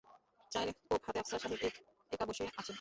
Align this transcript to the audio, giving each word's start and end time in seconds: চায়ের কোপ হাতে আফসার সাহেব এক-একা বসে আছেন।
চায়ের 0.51 0.69
কোপ 0.81 1.01
হাতে 1.07 1.19
আফসার 1.19 1.39
সাহেব 1.39 1.61
এক-একা 1.61 2.25
বসে 2.25 2.43
আছেন। 2.51 2.61